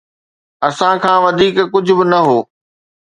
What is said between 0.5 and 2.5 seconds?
اسان کان وڌيڪ ڪجهه به نه هو